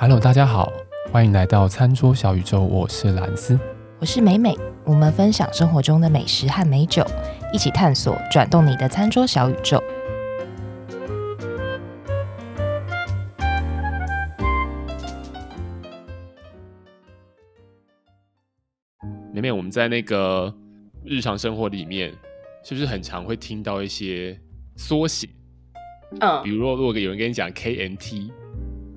[0.00, 0.72] Hello，大家好，
[1.10, 2.62] 欢迎来到餐桌小宇宙。
[2.62, 3.58] 我是兰斯，
[3.98, 4.56] 我是美美。
[4.84, 7.04] 我们分享生活中的美食和美酒，
[7.52, 9.82] 一起探索转动你的餐桌小宇宙。
[19.32, 20.54] 美美，我们在那个
[21.04, 22.14] 日常生活里面，
[22.62, 24.38] 是不是很常会听到一些
[24.76, 25.28] 缩写？
[26.20, 28.30] 嗯，比如说，如果有人跟你讲 KMT。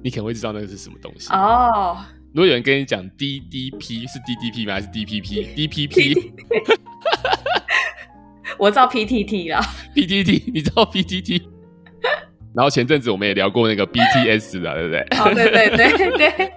[0.04, 1.70] 你可能会知道那个是什么东西哦。
[1.74, 1.98] Oh.
[2.34, 4.74] 如果有人跟你讲 DDP 是 DDP 吗？
[4.76, 6.32] 还是 DPP？DPP，
[8.58, 9.60] 我知道 PTT 啦。
[9.94, 11.42] PTT，你知道 PTT？
[12.56, 15.00] 然后前阵子我们也聊过那个 BTS 的，对不对？
[15.20, 16.54] 哦，oh, 对对对对，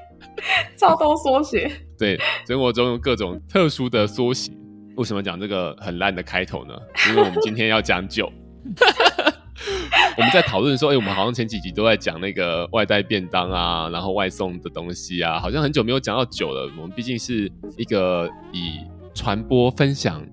[0.76, 1.70] 超多缩写。
[1.98, 2.16] 对，
[2.46, 4.52] 生活中有各种特殊的缩写。
[4.96, 6.74] 为什么讲这个很烂的开头呢？
[7.08, 8.32] 因为我们今天要讲酒。
[10.16, 16.70] 我们在讨论说，哎、欸，我们好像前几集都在讲那个外带便当啊，然后外送的东西啊，好像很久没有讲到酒了。
[16.76, 18.78] 我们毕竟是一个以
[19.14, 20.24] 传播分享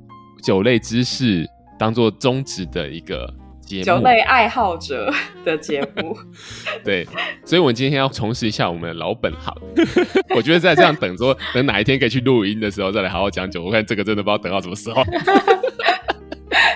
[0.44, 1.48] 酒类知识
[1.80, 3.28] 当做宗旨的一个
[3.62, 5.12] 节目，酒类爱好者
[5.44, 6.16] 的节目。
[6.86, 7.08] 对，
[7.44, 9.56] 所以我们今天要重拾一下我们的老本行。
[10.36, 13.64] 我觉得在这样等说，等哪一天可以去录音的时候，再来好好讲酒。
[13.64, 15.04] 我看这个真的不知道等到什么时候。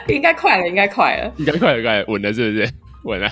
[0.08, 2.70] 应该快了，应该快了，应该快了，快了，稳了，是不是？
[3.06, 3.30] 稳了，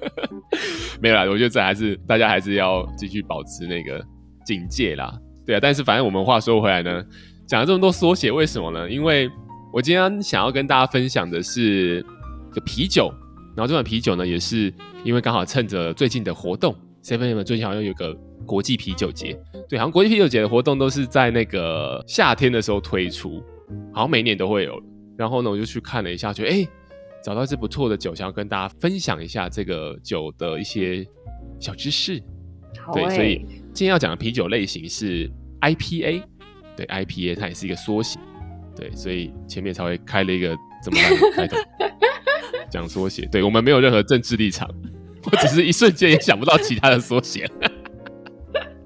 [1.02, 1.22] 没有啦。
[1.22, 4.02] 我觉得这还是大家还是要继续保持那个
[4.46, 5.12] 警戒啦。
[5.44, 7.02] 对啊，但是反正我们话说回来呢，
[7.48, 8.88] 讲了这么多缩写，为什么呢？
[8.88, 9.28] 因为
[9.72, 12.04] 我今天想要跟大家分享的是
[12.52, 13.12] 个啤酒，
[13.56, 14.72] 然后这款啤酒呢，也是
[15.04, 18.14] 因为刚好趁着最近的活动，7-11最近好像有个
[18.46, 19.36] 国际啤酒节，
[19.68, 23.42] 对，好像国际啤酒节的活动都是在那个夏天的时候推出，
[23.92, 24.78] 好像每年都会有。
[25.16, 26.68] 然后呢，我就去看了一下，觉得哎，
[27.24, 31.06] 找到一支不错的酒，想要跟大家分享一下这个酒的一些
[31.60, 32.22] 小知识。
[32.92, 35.30] 对，所以今天要讲的啤酒类型是
[35.60, 36.24] IPA，
[36.76, 38.18] 对，IPA 它也是一个缩写，
[38.74, 41.56] 对，所以前面才会开了一个这么烂的开头
[42.68, 43.28] 讲缩写。
[43.30, 44.68] 对，我们没有任何政治立场，
[45.30, 47.48] 我只是一瞬间也想不到其他的缩写。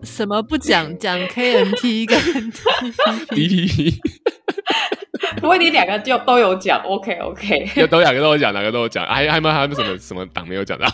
[0.02, 2.52] 什么不讲讲 KMT 跟
[3.28, 3.98] DPP？
[5.36, 10.86] 不过你两个就都有讲，OK OK，有都两个都有讲，两个都有讲，还还有还有什么什么党没有讲到？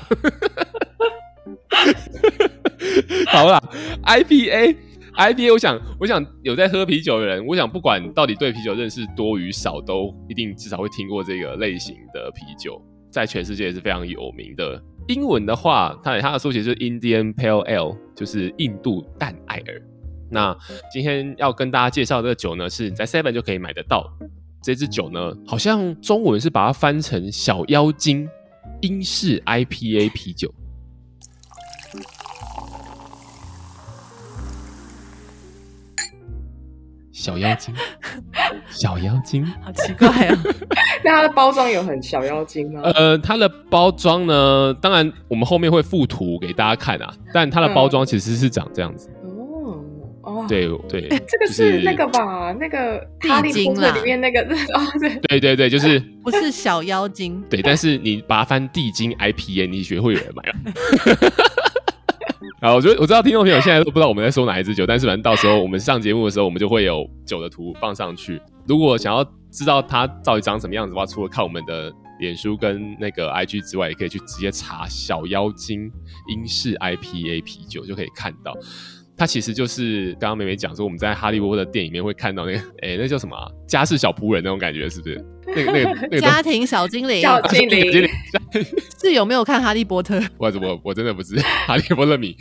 [3.29, 3.63] 好啦
[4.05, 4.77] ，IPA
[5.17, 14.83] IPA，我想我想有在喝啤酒的人，我想不管到底对啤酒认识多与少，都一定至少会听过这个类型的啤酒，在全世界也是非常有名的。
[15.09, 19.83] 英文的话，它它的缩写就是 Indian Pale Ale，就是印度淡艾尔。
[20.33, 20.57] 那
[20.91, 24.11] 今天要跟大家介绍这个酒呢，是你在 Seven 就可以买得到。
[24.63, 28.29] 这支酒呢，好像中文是把它翻成小妖精
[28.81, 30.53] 英式 IPA 啤酒。
[37.13, 37.73] 小妖精，
[38.71, 40.43] 小妖精，好奇怪啊！
[41.05, 42.81] 那它的包装有很小妖精吗？
[42.83, 49.09] 呃，它的包装呢，当然我们后面会附图给大家看啊，但它的包装其实是长这样子。
[50.23, 52.53] 哦，对对，这个是那个吧？
[52.59, 54.41] 那个哈利波特里面那个
[54.75, 57.43] 哦，对对对对，就是 不是小妖精？
[57.51, 60.55] 对，但是你把它翻地精 IPA，你学会有人买了。
[62.63, 68.41] 好，我觉得我知道听众朋友现在都不知道我们在说哪一支酒，但是反正到时候我们上节目的时候，我们就会有酒的图放上去。
[68.69, 75.91] 如果想要知道它到底长什么样子的话，除了看我们的脸书跟那个 IG 之外，也可以去直接查小妖精
[76.29, 78.57] 英式 IPA 啤酒，就可以看到。
[79.17, 83.47] 它其实就是刚刚美美讲说，我们在哈利波特店里面会看到那个，哎、欸，那叫什么、啊？
[83.69, 85.25] 家事小仆人那种感觉，是不是？
[85.47, 88.09] 那个、那个、 那个家庭 小精灵，小精灵
[89.01, 90.21] 是有没有看哈利波特？
[90.39, 92.35] 我我我真的不是哈利波特迷。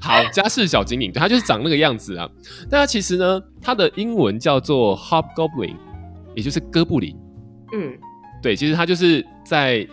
[0.00, 2.30] 好，家事小精灵，它就是长那个样子啊。
[2.70, 5.74] 但它其实呢，它的英文叫做 Hobgoblin，
[6.34, 7.14] 也就是哥布林。
[7.74, 7.92] 嗯，
[8.40, 9.86] 对，其实它就是在。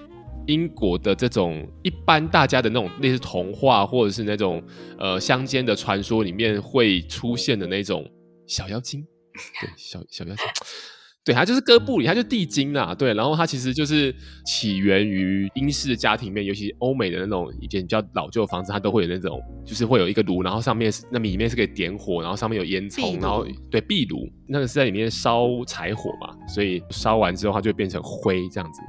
[0.48, 4.62] 英国的这种一般大家的那种类似童话或者是那种
[4.98, 8.06] 呃乡间的传说里面会出现的那种
[8.48, 9.06] 小妖精，
[9.62, 10.46] 对，小小妖精，
[11.24, 28.82] 对，它就是哥布里，它就是地精啦，对，然后它其实就是起源于英式的家庭里面，尤其欧美的那种以前比较老旧的房子，它都会有那种，就是会有一个炉，然后上面是那里面是可以点火，然后上面有烟囱，然后对壁炉，那个是在里面烧柴火嘛，所以烧完之后它就会变成灰这样子，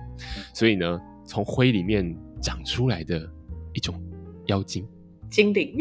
[0.54, 0.99] 所以呢。
[1.25, 3.21] 从灰里面长出来的
[3.73, 3.95] 一种
[4.47, 4.87] 妖精
[5.31, 5.77] 精灵，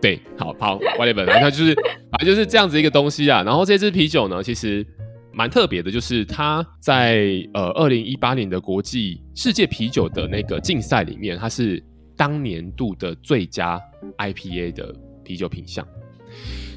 [0.00, 1.74] 对，好好，whatever，它就是
[2.10, 3.42] 反正就是这样子一个东西啊。
[3.42, 4.84] 然后这支啤酒呢，其实
[5.32, 11.80] 蛮特别的，就是它在呃二零一八年的国际世界啤酒的那个竞赛里面，它是
[12.16, 13.80] 当年度的最佳
[14.18, 15.86] IPA 的啤酒品项。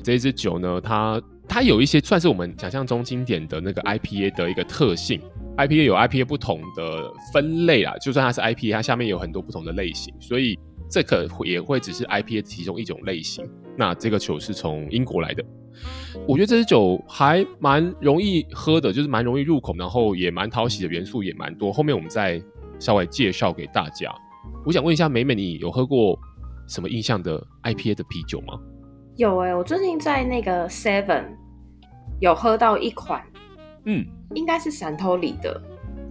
[0.03, 5.19] 这一支酒呢，它它有一些算是我们想象中经典的那个 IPA 的一个特性。
[5.57, 10.57] IPA 有 IPA 不同的分类啊，就算它是 IPA，它下面有很多不同的类型，所以
[10.89, 13.47] 这个也会只是 IPA 其中一种类型。
[13.77, 15.43] 那这个酒是从英国来的，
[16.27, 21.71] 我觉得这支酒还蛮容易喝的，就是蛮容易入口，然后也蛮讨喜的元素也蛮多。
[21.71, 22.41] 后面我们再
[22.79, 24.13] 稍微介绍给大家。
[24.65, 26.17] 我想问一下美美，你有喝过
[26.67, 28.59] 什么印象的 IPA 的啤酒吗？
[29.15, 31.25] 有哎、欸，我最近在那个 Seven
[32.19, 33.23] 有喝到一款，
[33.85, 35.61] 嗯，应该是闪偷里的，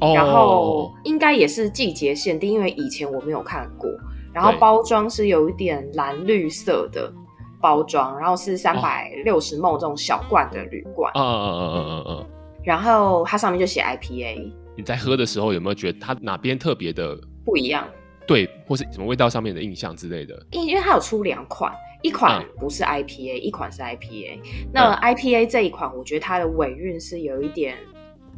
[0.00, 3.90] 哦、然后应该也是季节限定，因为以前我没有看过。
[4.32, 7.12] 然后包装是有一点蓝绿色的
[7.60, 12.26] 包装，然后是三百六十 ml 这种小罐的铝罐，嗯嗯嗯嗯嗯嗯，
[12.64, 14.50] 然后它上面就写 IPA。
[14.74, 17.14] 你在喝的时候有没有觉得它哪边特别的
[17.44, 17.86] 不一样？
[18.26, 20.46] 对，或是什么味道上面的印象之类的？
[20.52, 21.72] 因因为它有出两款。
[22.00, 24.40] 一款不是 IPA，、嗯、一款是 IPA。
[24.72, 27.76] 那 IPA 这一款，我觉得它的尾韵是有一点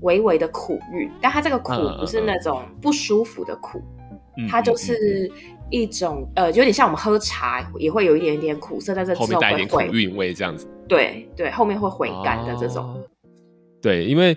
[0.00, 3.82] 微微的苦韵，但它这个苦不是那种不舒服的苦，
[4.38, 5.30] 嗯、它就是
[5.70, 10.66] 一种、呃，有点像我们喝茶也会有一点点苦涩，在这之后面带一点苦韵味这样子。
[10.88, 12.84] 对对，后面会回甘的这种。
[12.84, 13.00] 哦、
[13.80, 14.36] 对，因为。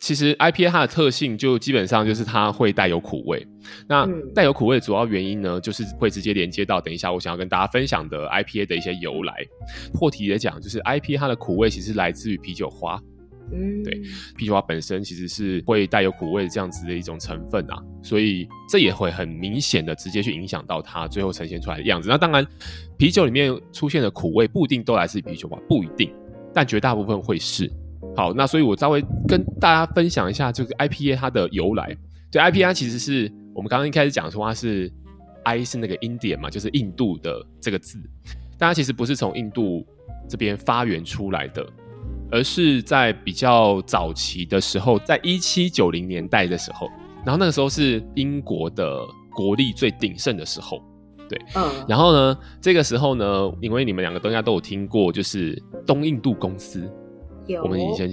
[0.00, 3.44] 其实 IPA 它的特性就基本上就是它会带有苦味。
[3.88, 9.34] 那带有苦味的主要原因呢，就是会直接连接到等一下我想要跟大家分享的 IPA 的一些由来。
[9.92, 13.02] 破题也讲，就是 IPA 它的苦味其实来自于啤酒花。
[13.52, 14.00] 嗯，对，
[14.36, 22.08] 啤酒花本身其实是会带有苦味这样子的一种成分啊，所以这也会很明显的直接去影响到它最后呈现出来的样子。
[22.08, 22.46] 那当然，
[22.96, 26.12] 啤酒里面出现的苦味不一定都来自啤酒花，不一定，
[26.52, 27.70] 但绝大部分会是。
[28.16, 31.96] 好，那所以我稍微跟大家分享一下这个 IPA 它的由来。
[32.30, 34.92] 对，IPA 其实是我们刚刚一开始讲说它是
[35.44, 37.98] I 是那个 Indian 嘛，就是印度的这个字，
[38.58, 39.86] 但它其实不是从印度
[40.28, 41.66] 这边发源出来的，
[42.30, 46.88] 而是在比较早期的时候，在一七九零年代的时候，
[47.24, 50.82] 然后那个时候是英国的国力最鼎盛的时候，
[51.28, 56.90] 对，嗯，然后呢，这个时候呢，因为你们两个都应该都有听过，就是东印度公司。
[57.62, 58.10] 我们以前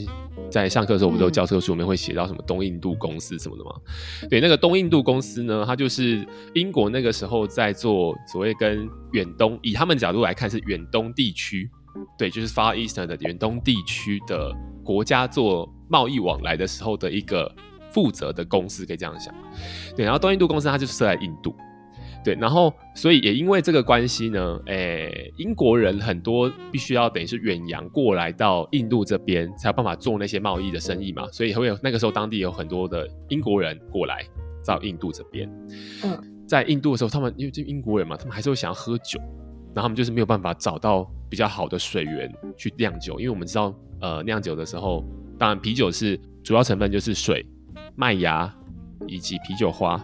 [0.50, 3.72] 在上课的时候，我们都有教科书里面会写到什么东印度公司什么的嘛？
[4.30, 11.70] 对，那个东印度公司呢，它就是英国那个时候在做所谓跟远东，以他们角度来看是远东地区，
[12.18, 14.52] 对，就是 Far Eastern 的远东地区的
[14.84, 17.54] 国家做贸易往来的时候的一个
[17.92, 19.34] 负责的公司，可以这样想。
[19.96, 21.56] 对，然后东印度公司它就是设在印度。
[22.24, 34.26] 对，然后所以也因为这个关系呢，诶，英国人很多必须要等于是远洋过来到印度这边，才有办法做那些贸易的生意嘛，所以会有那个时候当地有很多的英国人过来
[34.66, 35.48] 到印度这边。
[36.04, 39.20] 嗯，在印度的时候，他们因为这英国人嘛，他们还是会想要喝酒，
[39.76, 45.04] 然后他们就是没有办法找到比较好的水源去酿酒，因为我们知道，呃，酿酒的时候，
[45.38, 47.46] 当然啤酒是主要成分就是水、
[47.96, 48.52] 麦芽
[49.06, 50.02] 以及啤酒花。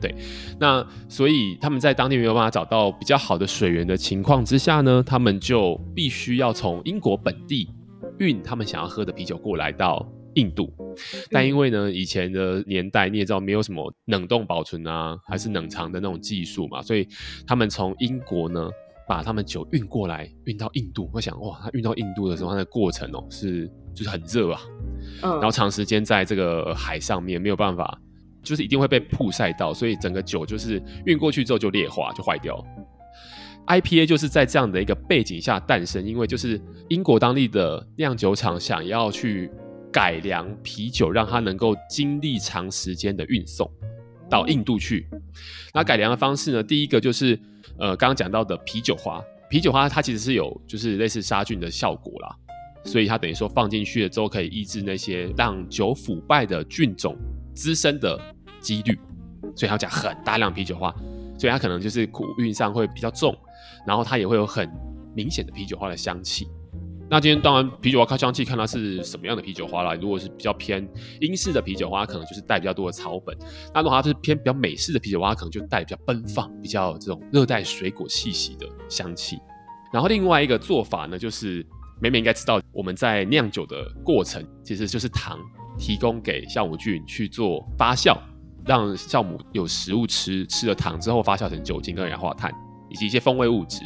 [0.00, 0.12] 对，
[0.58, 7.70] 那所以他们在当地没有办法找到比较好的水源的情况之下呢，他们就必须要从英国本地
[8.18, 10.04] 运他们想要喝的啤酒过来到
[10.34, 10.74] 印度。
[11.30, 17.06] 但因为呢，以前的年代你也知道，没有什么冷冻保存啊，还是冷藏的那种技术嘛，所以
[17.46, 18.68] 他们从英国呢
[19.12, 21.10] 把他们酒运过来，运到印度。
[21.12, 24.60] 我想，哇，他运到印度的时候，它的过程哦是就是很热啊，
[25.22, 28.00] 嗯，然后长时间在这个海上面没有办法。
[28.44, 32.60] 就是一定会被曝晒到，所以整个酒就是运过去之后就劣化，就坏掉。
[33.68, 39.48] IPA 就是在这样的一个背景下诞生，因为就是英国当地的酿酒厂想要去
[39.92, 43.70] 改良啤酒，让它能够经历长时间的运送
[44.28, 45.06] 到印度去。
[45.72, 47.38] 那改良的方式呢，第一个就是
[47.78, 52.36] 呃刚刚讲到的啤酒花，啤酒花它其实是有就是类似杀菌的效果啦，
[52.84, 57.16] 所以它等于说放进去了之后可以抑制那些让酒腐败的菌种。
[57.54, 58.18] 滋生的
[58.62, 58.98] 几率，
[59.54, 60.90] 所以它要加很大量啤酒花，
[61.38, 63.36] 所以它可能就是苦韵上会比较重，
[63.86, 64.66] 然后它也会有很
[65.14, 66.48] 明显的啤酒花的香气。
[67.12, 69.92] 那今天当然啤酒花靠香气看它是什么样的啤酒花啦。
[70.00, 70.88] 如果是比较偏
[71.20, 73.36] 英式的啤酒花，可能就是带比较多的草本；
[73.74, 79.38] 那如果它是偏比较美式的啤酒花，可能就带比较奔放、比较这种热带水果气息的香气。
[79.92, 81.62] 然后另外一个做法呢，就是
[82.00, 85.38] 美美应该知道，我们在酿酒的过程其实就是糖。
[85.78, 88.14] 提供给酵母菌去做发酵，
[88.66, 92.52] 让酵母有食物吃，吃了糖之后发酵成酒精跟二氧化碳
[92.90, 93.80] 以及一些风味物质。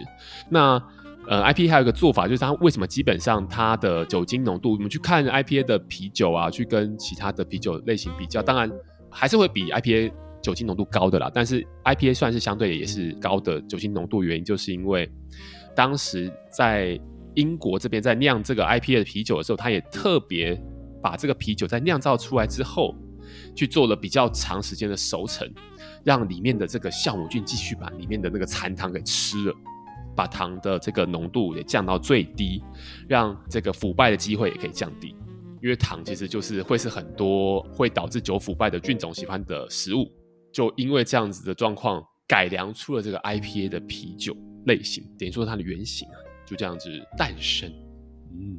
[0.50, 0.82] 那
[1.28, 8.70] 呃，IP 还有一个做法，就是它为什么基本上它的酒精浓度，我们去看 IPA 的啤酒啊，去跟其他的啤酒类型比较，当然
[9.10, 11.30] 还是会比 IPA 酒精浓度高的啦。
[11.34, 15.10] 但是 IPA 算是相对也是高的酒精浓度，原因就是因为
[15.74, 16.98] 当时在
[17.34, 20.60] 英国这边在酿这个 IPA 的啤酒的时候，他也特别
[21.02, 22.94] 把这个啤酒在酿造出来之后，
[23.54, 25.46] 去做了比较长时间的熟成，
[26.04, 29.54] 让里面的这个酵母菌继续把里面的那个残糖给吃了，
[30.16, 32.62] 把糖的这个浓度也降到最低，
[33.06, 35.14] 让这个腐败的机会也可以降低。
[35.62, 40.10] 因为糖其实就是会是很多会导致酒腐败的菌种喜欢的食物，
[40.52, 46.16] 就因为这样子的状况，改良出了这个 IPA 的啤酒类型，等于说它的原型啊。
[46.46, 47.68] 就这样子诞生，
[48.30, 48.56] 嗯，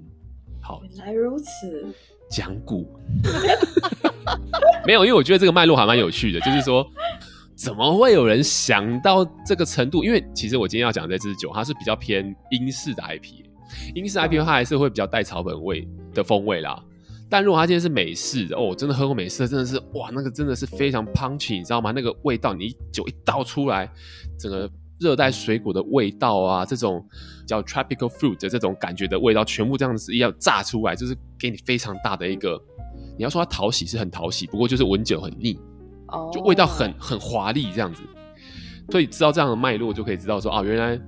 [0.61, 1.87] 好，原来如此，
[2.29, 2.85] 讲古，
[4.85, 6.85] 没有，因为我觉得这个脉络还蛮有趣的，就是说，
[7.57, 10.03] 怎么会有人想到这个程度？
[10.03, 13.45] 因为其实我今天要讲这支酒，它是比较偏英式的 IPA，
[13.95, 16.81] 英式 IPA 它还是会比较带草本味的风味啦。
[17.29, 21.91] 但如果它今天是美式的，哦，真的喝过美式的，真的是哇，那个真的是非常 punchy，你知道吗？
[21.91, 23.91] 那个味道，你酒一倒出来，
[24.39, 24.69] 整个。
[24.99, 27.07] 热带水果的味道啊，这种
[27.45, 32.59] 叫 tropical fruit 的这种感觉的味道，全部这样子要炸出来，就是给你非常大的一个。
[33.15, 35.55] 你要说它讨喜是很讨喜，不过就是闻酒很腻，
[36.09, 38.03] 哦，就味道很很华丽这样子。
[38.89, 40.99] 所以知道这样的脉络，就可以知道说啊，原来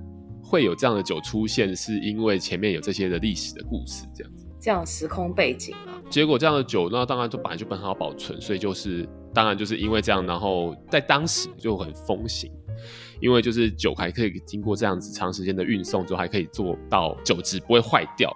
[0.42, 4.46] 会有这样的酒出现，是因为前面有这些的历史的故事这样子。
[4.60, 12.50] 这样时空背景啊，结果这样的酒，那当然就本来就不很好保存，所以就是当然就是因为这样，然后在当时就很风行。
[13.20, 18.34] 因为就是酒还可以经过这样子长时间的运送之后，还可以做到酒质不会坏掉。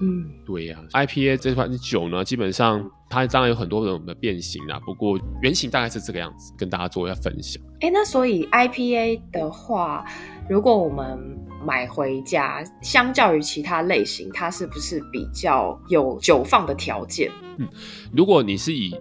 [0.00, 1.04] 嗯，对呀、啊。
[1.04, 7.62] IPA 这款酒呢，基本上它当然有很多种的变形啦，不过原型大概是这个样子，跟大家做一下分享。
[7.80, 10.04] 哎，那所以 IPA 的话，
[10.48, 11.18] 如果我们
[11.64, 17.30] 买回家，相较于其他类型，它是不是比较有久放的条件？
[17.58, 17.68] 嗯，
[18.12, 18.94] 如果你是以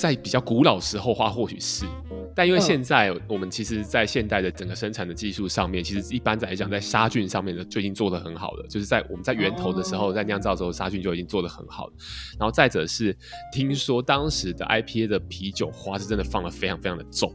[0.00, 1.84] 在比较古老时候花，或许是，
[2.34, 11.92] 但因为现在我们其实，在现代的整个生产的技术上面，其实一般来讲，在杀菌上面的最近做得很好了，就是在我们在源头的时候，在酿造的时候，杀菌就已经做得很好了。
[12.38, 13.14] 然后再者是，
[13.52, 17.30] 听说当时的 IPA 的啤酒花是真的放了非常非常的重，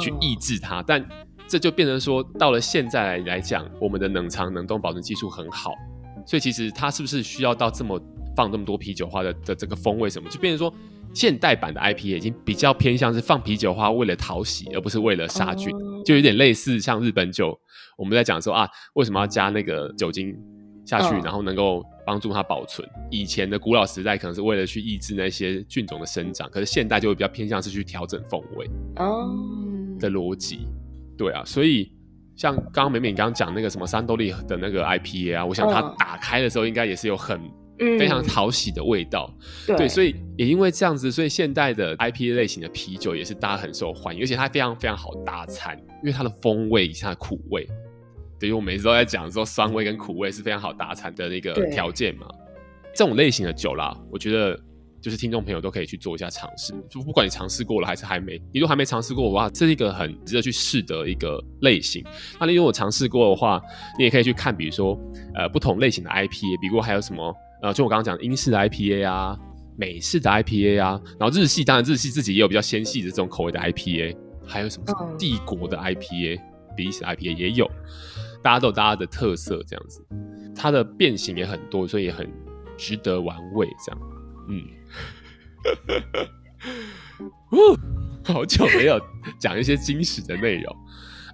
[0.00, 0.82] 去抑制它。
[0.82, 1.06] 但
[1.46, 5.74] 这就变成说，到了现在来讲，我们的冷藏冷冻保存技术很好，
[6.26, 8.00] 所以其实它是不是需要到这么
[8.34, 10.74] 放这么多啤酒花的的这个风味什么，就变成说。
[11.18, 17.58] 现代版的 IPA 已经比较偏向是放啤酒花，为了讨喜，而不是为了杀菌，就有点类似像日本酒，
[17.96, 20.32] 我们在讲说啊，为什么要加那个酒精
[20.86, 22.88] 下去，然后能够帮助它保存。
[23.10, 29.28] 以前的古老时代可能是为了去抑制那些菌种的生长，可是现代就会比较偏向是去调整风味哦
[29.98, 30.68] 的逻辑。
[31.16, 31.92] 对啊，所以
[32.36, 37.40] 像刚刚美美刚刚讲那个什么三得利的那个 IPA 啊，我想它打开的时候应该也是有很。
[37.78, 39.32] 非常讨喜的味道，
[39.68, 47.64] 嗯、对，所以也因为这样子，所以现代的 IPA 类型的啤酒也是大家很受欢迎，而且它非常非常好搭餐，因为它的风味以及它的苦味，
[48.40, 52.26] 等于我每次都在讲说酸味跟苦味是非常好搭餐的那个条件嘛。
[52.94, 54.58] 这种类型的酒啦，我觉得
[55.00, 62.04] 就是听众朋友都可以去做一下尝试，就不管你尝试过了还是还没，你都还没尝试过的话，这是一个很值得去试的一个类型。
[62.40, 63.62] 那你如果尝试过的话，
[63.96, 64.98] 你也可以去看，比如说
[65.36, 67.32] 呃不同类型的 IPA，比如还有什么。
[67.62, 69.36] 呃，就我刚刚讲的英式的 IPA 啊，
[69.76, 74.86] 美式的 IPA 啊，然后日系当然日系自己也有比较纤细的这种口味的 IPA，还有什么
[75.18, 76.40] 帝国的 IPA、
[76.76, 77.68] 比利时 IPA 也有，
[78.42, 80.00] 大家都有大家的特色这样子，
[80.54, 82.30] 它的变形也很多，所以也很
[82.76, 84.00] 值得玩味这样。
[84.48, 84.62] 嗯，
[88.24, 89.00] 好久没有
[89.40, 90.76] 讲一些惊喜的内容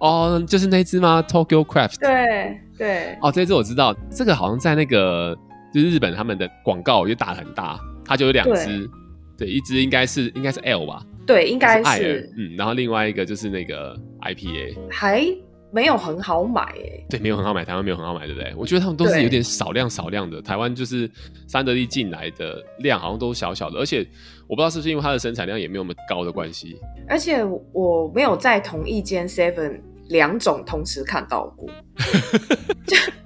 [0.01, 1.99] 哦，就是那支吗？Tokyo Craft。
[1.99, 3.17] 对对。
[3.21, 5.37] 哦，这支我知道，这个好像在那个。
[5.75, 8.89] 就是日本他们的广告就打得很大，它就有两只，
[9.37, 15.27] 对，一只应该是应该是 L 吧，对，应该是，是嗯，然后另外一个就是那个 IPA，还
[15.73, 18.53] 没有很好买哎，对，没有很好买，台湾没有很好买，对不对？
[18.55, 21.11] 我觉得他们都是有点少量少量的，台湾就是
[21.45, 23.99] 三得利进来的量好像都小小的，而且
[24.47, 26.77] 我不知道是不是因为它的生产量也没有那么高的关系，
[27.09, 31.69] 而且我没有在同一间 Seven 两种同时看到过。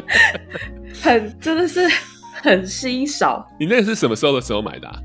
[1.02, 1.86] 很真的是
[2.42, 3.46] 很稀少。
[3.58, 4.88] 你那个是什么时候的时候买的？
[4.88, 4.98] 啊？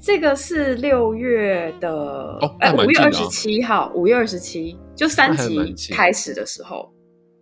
[0.00, 6.92] 这个是六月的哦，哎，五月二十七号，五月二十七，就三级开始的时候。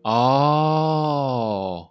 [0.04, 1.88] 哦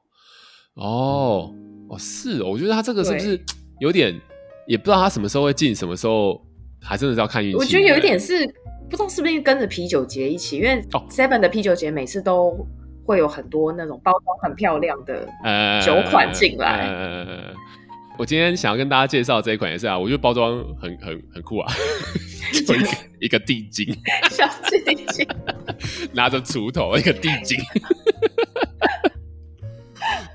[0.76, 1.54] 哦
[1.90, 3.38] 哦，是，我觉得他这个是不是
[3.82, 4.18] 有点，
[4.66, 6.42] 也不知道他什么时候会进，什么时候
[6.82, 7.58] 还真的是要看运气。
[7.58, 8.48] 我觉得有一点是
[8.90, 12.66] 不知道是不是跟着啤酒节一起，因为 Seven 的啤酒节每次都。
[13.06, 15.28] 会有很多那种包装很漂亮的
[15.86, 16.90] 酒款进来。
[18.18, 21.74] 我今天想要跟大家介绍这一款也是啊，我觉得包装很很很酷啊，
[22.54, 22.88] 一个
[23.22, 23.88] 一个地精，
[24.30, 25.28] 小地精，
[26.14, 27.58] 拿着锄头，一个地精。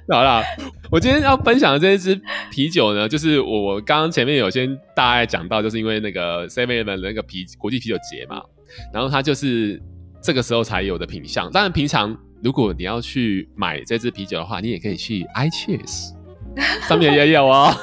[0.09, 0.43] 好啦，
[0.91, 2.21] 我今天要分享的这一支
[2.51, 8.43] 啤酒呢，就是我刚刚前面有先大概讲到，就是因为那个 Seven 的那个啤国际啤酒节嘛，
[8.93, 9.81] 然后它就是
[10.23, 11.51] 这个时候才有的品相。
[11.53, 16.13] 当然，平常如果你要去买这支啤酒的话，你也可以去 iCheers
[16.89, 17.75] 上面也有哦。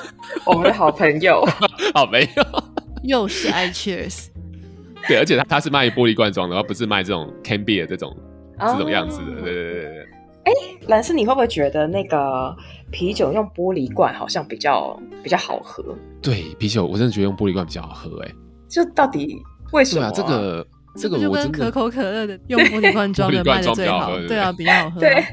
[0.46, 1.46] 我们的好朋友，
[1.94, 2.64] 好没有，
[3.04, 4.28] 又是 iCheers。
[5.08, 8.16] 对，而且它它是卖玻璃罐装的，而不是卖这种 can beer 这种、
[8.60, 8.72] oh.
[8.72, 9.42] 这种样子的。
[9.42, 10.08] 对对对对。
[10.46, 10.52] 哎，
[10.88, 12.56] 蓝斯，你会不会觉得那个
[12.92, 15.84] 啤酒用玻璃罐好像比较比较好喝？
[16.22, 18.22] 对，啤酒我真的觉得用玻璃罐比较好喝。
[18.24, 18.32] 哎，
[18.70, 19.42] 就到底
[19.72, 20.12] 为什么啊？
[20.14, 25.00] 这个这个我跟可口可乐的用玻璃罐装的卖的最好，对啊，比较好喝。
[25.00, 25.24] 对，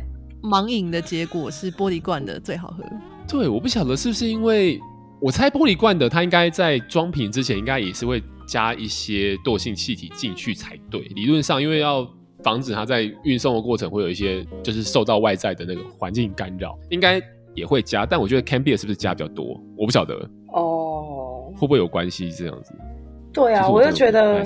[0.42, 2.84] 盲饮的结果是玻璃罐的最好喝。
[3.28, 4.80] 对，我不晓得是不是因为
[5.20, 11.00] 我猜玻璃罐的，它应该在装瓶之前应该也是会加一些惰性气体进去才对。
[11.14, 12.08] 理论上，因为要。
[12.42, 17.20] 防止它在运送的过程会有一些，就是受到外在的那个环境干扰，应该
[17.54, 18.06] 也会加。
[18.06, 19.60] 但我觉得 Can Beer 是不是加比较多？
[19.76, 20.14] 我不晓得
[20.54, 22.72] 哦，会不会有关系这样子？
[23.32, 24.42] 对啊，我就觉得。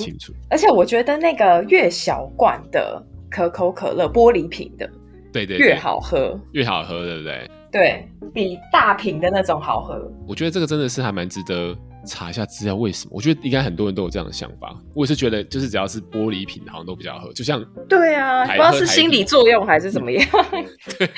[0.50, 4.88] 而且我觉得那个越小罐的可口可乐玻璃瓶的，
[5.32, 7.50] 对对，越好喝，越好喝，对不对？
[7.72, 10.00] 对，比大瓶的那种好喝。
[10.28, 11.76] 我觉得这个真的是还蛮值得。
[12.06, 13.12] 查一下资料，为什么？
[13.14, 14.78] 我觉得应该很多人都有这样的想法。
[14.92, 17.32] 我也是觉得，就是只要是玻璃瓶，好像都比较好喝。
[17.32, 20.22] 就像对啊，不知道是心理作用还是怎么样。
[20.98, 21.08] 对。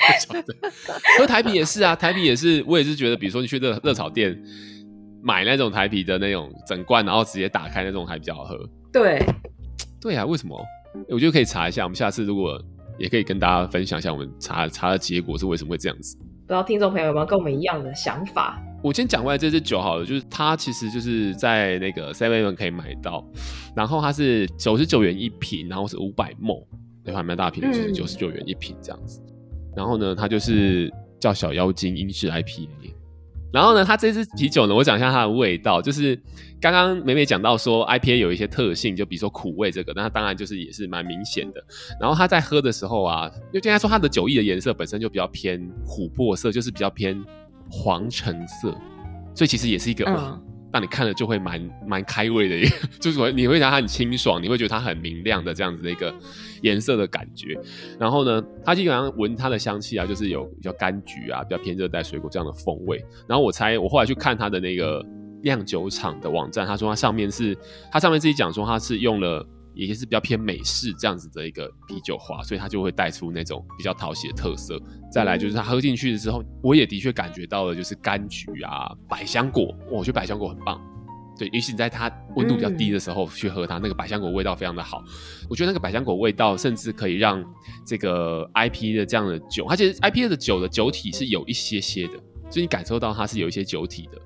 [1.19, 4.41] 喝台啤也是啊，台啤也是，我也是觉得，比如说你去热热炒店
[5.27, 8.57] 买那种台啤的那种整罐，然后直接打开那种还比较好喝。
[8.93, 9.21] 对，
[9.99, 10.57] 对啊，为什么？
[11.09, 11.83] 我觉得可以查一下。
[11.83, 12.57] 我们下次如果
[12.97, 16.17] 也可以跟大家分享一下，我们查查的结果是为什么会这样子。
[16.17, 18.57] 不知道听众朋友有没有跟我们一样的想法？
[18.81, 23.21] 我先讲过来这支酒好了，就是它其实就是在那个 Seven Eleven 可以买到，
[23.75, 26.65] 然后它是九十九元一瓶，然后是五百 ml，
[27.03, 29.21] 对，还蛮大瓶的，就是九十九元一瓶这样子。
[29.75, 32.93] 然后呢，它就是叫小妖精英式 IPA。
[33.51, 36.19] 然后呢，它这支啤酒呢，我讲一下它的味道，就是
[36.59, 41.63] 刚刚美美讲到说 IPA 有一些特性，就比如说苦味这个，那它当然就是也是蛮明显的。
[41.99, 47.23] 然后它在喝的时候啊，就应该说它的酒液的颜色本身就比较偏琥珀色，就是比较偏。
[47.69, 48.73] 黄橙色，
[49.35, 50.05] 所以其实也是一个，
[50.71, 56.13] 让、你看了就会蛮蛮开胃的， 就是你会觉得它很清爽，你会觉得它很明亮的这样子的一个
[56.61, 57.57] 颜色的感觉。
[57.99, 63.03] 然后呢，它基本上闻它的香气啊，就是有比较柑橘啊，比较偏热带水果这样的风味。
[63.27, 65.03] 然后我猜，我后来去看它的那个
[65.41, 67.57] 酿酒厂的网站，他说它上面是，
[67.91, 69.45] 它上面自己讲说它是用了。
[69.85, 74.81] 也是比较偏美式这样子的一个啤酒花，所以它就会带出那种比较讨喜的特色。
[75.11, 79.73] 再来就是它喝进去的时候，我也的确感觉到了，就是柑橘啊、百香果。
[79.89, 80.81] 我觉得百香果很棒。
[81.37, 85.03] 对，尤其你在它温度比较低的时候去喝它，那个百香果味道非常的好。
[85.47, 87.45] 我觉得那个百香果味道甚至可以让
[87.85, 92.13] 这个 IPA 的这样的酒，它其实 IPA 的酒的酒体是有一些些的，
[92.49, 94.19] 所以你感受到它是有一些酒体的。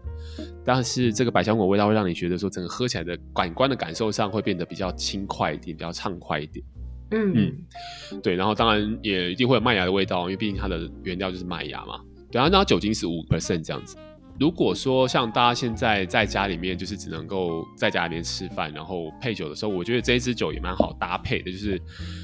[0.64, 6.64] 但是这个百香果味道会让你觉得说，整个喝起来的感官的感受上会变得比较轻快一点，比较畅快一点。
[7.12, 8.36] 嗯嗯，对。
[8.36, 12.00] 然后当然也一定会有麦芽的味道，因为毕竟它的原料就是麦芽嘛。
[12.32, 13.98] 对啊，然后酒精是五 percent 这样子。
[14.40, 21.76] 如果说像大家现在在家里面就是只能够在家里面吃饭，然后配酒的时候，我觉得这一支酒也蛮好搭配的，就是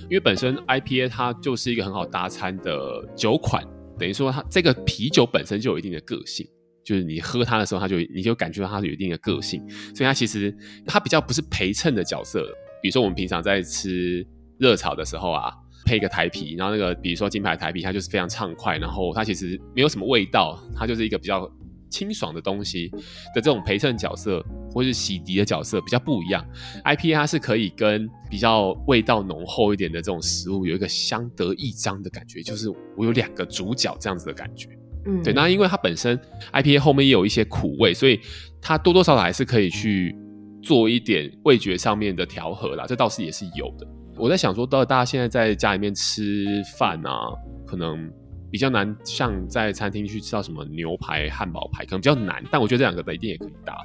[0.04, 3.64] 因为本身 IPA 它就是一个很好搭餐的酒款，
[4.00, 6.48] 等于说它这个啤酒本身就有一定的个性。
[6.88, 9.62] 就是你喝它的时候，它就你就感觉到它有一定的个性，
[9.94, 12.48] 所以它其实它比较不是陪衬的角色。
[12.82, 14.26] 比如说我们平常在吃
[14.58, 15.52] 热炒的时候啊，
[15.86, 21.52] 配一个台啤，然后那个比如说金牌台啤，它就是非常畅快，然后它其实没有什么味道，它就是一个比较
[21.90, 22.88] 清爽的东西
[23.36, 26.42] 的这种陪衬角色，或是洗涤的角色比较不一样。
[26.86, 34.70] IPA 它是可以跟比较味道浓厚一点的这种食物有一个相得益彰的感觉，就是我有两个主角这样子的感觉。
[35.08, 36.20] 嗯，对，那因为它本身
[36.52, 38.20] IPA 后面也有一些苦味，所以
[38.62, 40.16] 它多多少少还是可以去
[40.62, 43.88] 做一点味觉上面的调和啦，这倒是也是有的。
[44.18, 46.46] 我在想说，到大家现在在家里面吃
[46.78, 47.30] 饭啊，
[47.66, 48.12] 可能
[48.52, 52.44] 比较难，像在餐厅去吃到什么牛排、汉堡排，可能比较难。
[52.52, 53.78] 但我觉得这两个的一定也可以搭。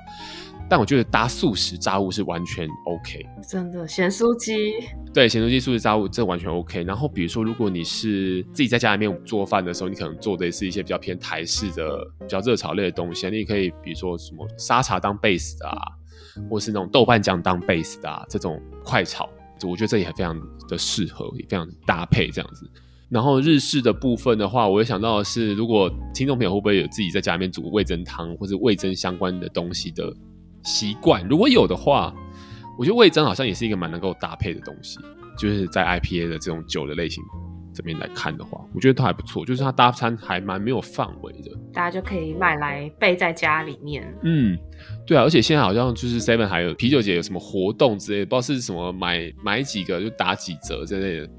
[0.73, 4.73] 但我觉得搭素食炸物是完全 OK，真的咸酥鸡，
[5.13, 6.83] 对，咸酥鸡素食炸物这完全 OK。
[6.85, 15.77] 然后比如说，如果你是自己在家里面做饭的时候，你可能做的是一些比较偏台式的、比较热炒类的东西，你也可以比如说什么沙茶当 base 的啊，
[16.49, 19.29] 或是那种豆瓣酱当 base 的啊，这种快炒，
[19.65, 20.35] 我觉得这也非常
[20.71, 22.67] 的适合，也非常搭配这样子。
[23.11, 30.11] 然后日式的部分的话，我会想到的是，如果听众朋友会不会有自己在家里面煮味噌汤或者味噌相关的东西的
[30.63, 31.27] 习惯？
[31.29, 32.15] 如果有的话，
[32.79, 34.99] 我觉得味增好像也是一个蛮能够搭配的东西，
[35.39, 37.23] 就是在 IPA 的这种酒的类型。
[37.75, 44.05] 这边来看的话，我觉得都还不错，就是它搭餐还蛮没有范围的，大家就可以买来备在家里面。
[44.25, 44.59] 嗯，
[45.07, 51.33] 对啊，而且现在好像就是 Seven 还有啤酒节有什么活动之类的，不知道是什么买买几个就打几折之类的。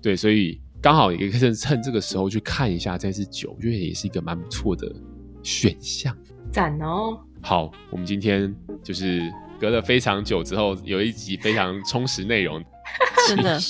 [0.00, 4.86] 对，所以刚好也可以趁趁这个时候去看一下这支酒，我觉得也是一个蛮不错的
[5.42, 6.16] 选项。
[6.52, 7.18] 赞哦！
[7.42, 9.20] 好，我们今天就是
[9.58, 12.62] 隔了非常久之后，有一集非常充实内容，
[13.28, 13.58] 真的。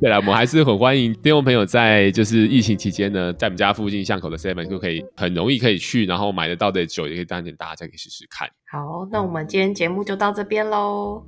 [0.00, 8.46] 对了，我们还是很欢迎听众朋友在就是疫情期间呢，在我们家附近巷口的 Seven 就可以很容易可以去，然后买得到的酒也可以当点大家再可以试试看。
[8.70, 11.24] 好，那我们今天节目就到这边喽。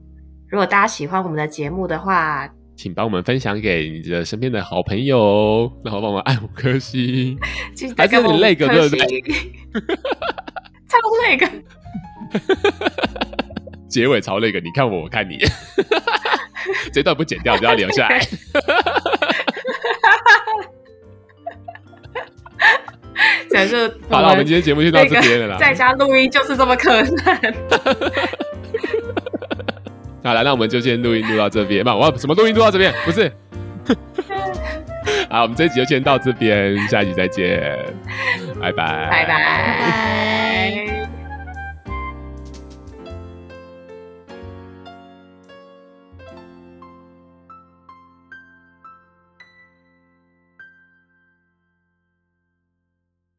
[0.49, 7.39] 如果大家喜欢我们的节目的话，请帮我们分享给你的身边的好朋友，然后帮我们按五颗星。
[7.97, 9.23] 还是你累个，对不对？
[10.87, 11.51] 超累个，
[13.89, 15.39] 结尾超累个，你看我，我看你。
[16.93, 18.21] 这段不剪掉，就要留下来。
[23.51, 25.57] 假设好了，我们今天节目就到这边了啦。
[25.59, 27.41] 在家录音就是这么困难。
[30.27, 31.85] 好了，那我们就先录音录到这边。
[31.85, 32.93] 吧，我要什么录音录到这边？
[33.05, 33.31] 不是。
[35.31, 37.79] 好，我们这一集就先到这边，下一集再见，
[38.61, 40.96] 拜拜，拜拜。